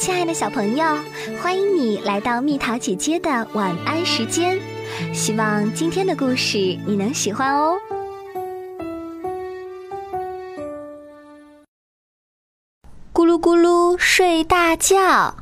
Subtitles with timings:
[0.00, 0.84] 亲爱的小朋友，
[1.42, 4.58] 欢迎你来到蜜桃姐姐的晚安时间。
[5.12, 6.56] 希望今天的故事
[6.86, 7.76] 你能喜欢哦。
[13.12, 15.34] 咕噜咕噜睡大觉。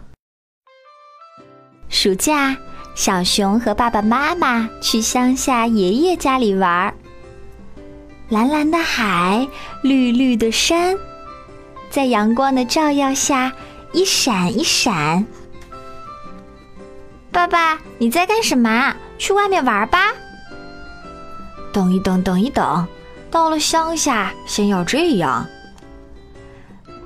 [1.89, 2.57] 暑假，
[2.97, 6.93] 小熊和爸爸妈妈去乡下爷爷家里玩。
[8.29, 9.47] 蓝蓝的海，
[9.85, 10.99] 绿绿的山，
[11.91, 13.53] 在阳光的照耀下。
[13.93, 15.27] 一闪一闪，
[17.33, 18.95] 爸爸，你在干什么？
[19.19, 20.13] 去外面玩吧。
[21.73, 22.87] 等一等，等一等，
[23.31, 25.47] 到了乡下，先要这样。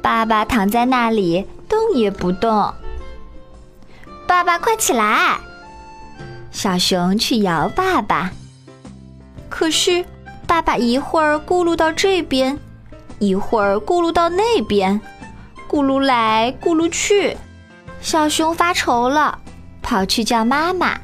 [0.00, 2.74] 爸爸躺在那里，动也不动。
[4.26, 5.38] 爸爸，快起来！
[6.50, 8.30] 小熊去摇爸爸，
[9.48, 10.04] 可是
[10.46, 12.58] 爸爸一会儿咕噜到这边，
[13.18, 15.00] 一会儿咕噜到那边。
[15.72, 17.34] 咕噜来咕噜去，
[18.02, 19.38] 小熊发愁了，
[19.80, 21.00] 跑去叫妈妈。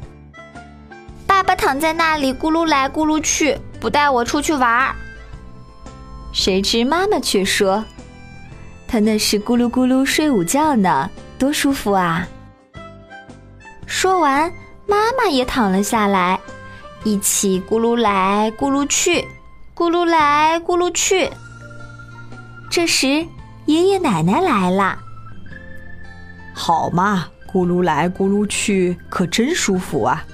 [1.26, 4.94] 爸爸躺在那里咕噜来咕噜去，不带我出去玩儿。
[6.34, 7.82] 谁知妈妈却说
[8.86, 12.28] ：“他那是咕噜咕噜睡午觉呢，多舒服啊！”
[13.88, 14.52] 说完，
[14.86, 16.38] 妈妈也躺了下来，
[17.04, 19.26] 一起咕噜来咕噜去，
[19.74, 21.30] 咕噜来咕噜去。
[22.70, 23.26] 这时。
[23.68, 24.98] 爷爷奶奶来了，
[26.54, 30.24] 好嘛，咕噜来咕噜去，可真舒服啊！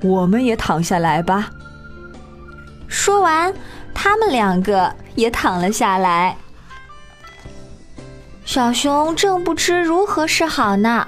[0.00, 1.50] 我们也躺下来吧。
[2.88, 3.52] 说完，
[3.92, 6.34] 他们两个也躺了下来。
[8.46, 11.06] 小熊正不知如何是好呢，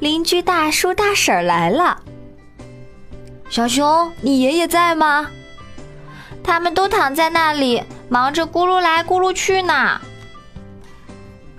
[0.00, 2.00] 邻居大叔大婶来了。
[3.50, 5.26] 小熊，你爷爷在吗？
[6.42, 10.00] 他们都躺在那里，忙着咕噜来咕噜去呢。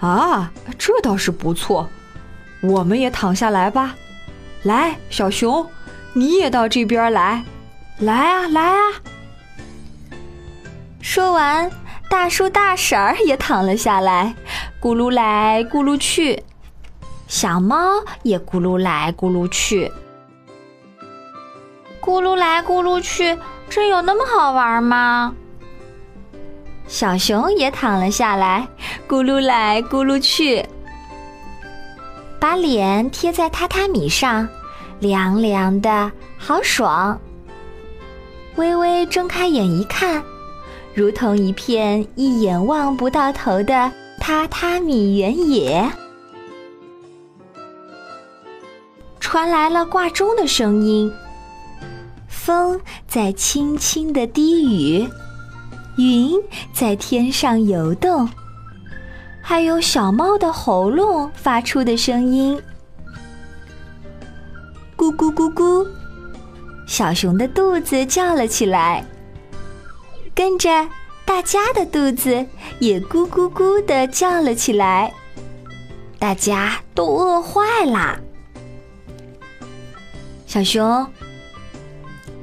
[0.05, 1.87] 啊，这倒是不错，
[2.61, 3.95] 我们也躺下来吧。
[4.63, 5.65] 来，小熊，
[6.11, 7.41] 你也到这边来，
[7.99, 8.81] 来啊，来啊！
[10.99, 11.71] 说完，
[12.09, 14.35] 大叔大婶儿也躺了下来，
[14.81, 16.43] 咕噜来咕噜去，
[17.25, 19.89] 小猫也咕噜来咕噜去，
[22.01, 23.37] 咕噜来咕噜去，
[23.69, 25.33] 这有那么好玩吗？
[26.87, 28.67] 小熊也躺了下来，
[29.07, 30.63] 咕噜来咕噜去，
[32.39, 34.47] 把脸贴在榻榻米上，
[34.99, 37.19] 凉凉的好爽。
[38.55, 40.23] 微微睁开眼一看，
[40.93, 45.89] 如同一片一眼望不到头的榻榻米原野。
[49.19, 51.11] 传来了挂钟的声音，
[52.27, 55.09] 风在轻轻的低语。
[55.97, 56.31] 云
[56.73, 58.27] 在天上游动，
[59.41, 62.59] 还有小猫的喉咙发出的声音，
[64.97, 65.87] 咕咕咕咕。
[66.87, 69.05] 小熊的肚子叫了起来，
[70.35, 70.69] 跟着
[71.25, 72.45] 大家的肚子
[72.79, 75.13] 也咕咕咕的叫了起来，
[76.19, 78.19] 大家都饿坏啦。
[80.45, 81.07] 小熊，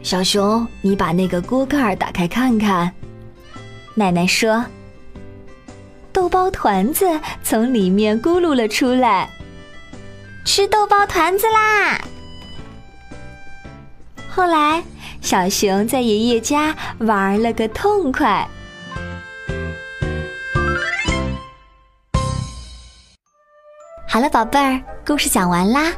[0.03, 2.93] 小熊，你把那个锅盖打开看看。
[3.95, 4.65] 奶奶说
[6.13, 7.07] ：“豆包团子
[7.43, 9.29] 从里面咕噜了出来，
[10.45, 12.01] 吃豆包团子啦！”
[14.31, 14.83] 后来，
[15.21, 18.49] 小熊在爷爷家玩了个痛快。
[24.09, 25.93] 好了，宝贝儿，故事讲完啦。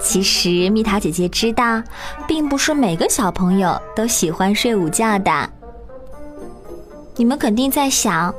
[0.00, 1.82] 其实，蜜桃姐姐知道，
[2.26, 5.57] 并不是每个小朋友都喜欢睡午觉的。
[7.18, 8.32] 你们肯定在想，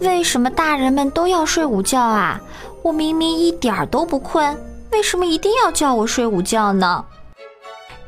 [0.00, 2.40] 为什么大人们都要睡午觉啊？
[2.82, 4.58] 我明明一点儿都不困，
[4.90, 7.04] 为什么一定要叫我睡午觉呢？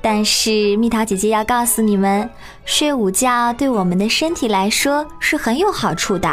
[0.02, 2.28] 但是蜜桃姐姐要告诉你们，
[2.64, 6.28] 睡午觉对我们的身体来说是很有好处的，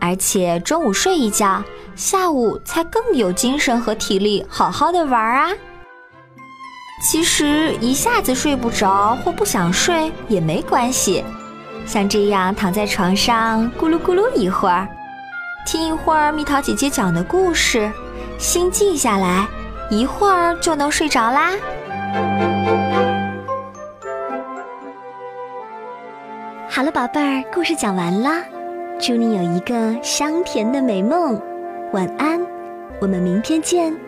[0.00, 1.62] 而且中午睡一觉，
[1.94, 5.50] 下午才更有精神和体力好好的玩啊。
[7.02, 11.22] 其实一下子睡不着或不想睡也没关系。
[11.86, 14.86] 像这样躺在床上咕噜咕噜一会儿，
[15.64, 17.90] 听一会儿蜜桃姐姐讲的故事，
[18.38, 19.46] 心静下来，
[19.88, 21.52] 一会儿就能睡着啦。
[26.68, 28.30] 好了，宝贝儿，故事讲完了，
[29.00, 31.40] 祝你有一个香甜的美梦，
[31.92, 32.40] 晚安，
[33.00, 34.05] 我们明天见。